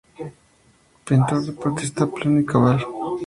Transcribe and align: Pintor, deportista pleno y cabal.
Pintor, 1.05 1.43
deportista 1.45 2.07
pleno 2.07 2.39
y 2.39 2.45
cabal. 2.47 2.83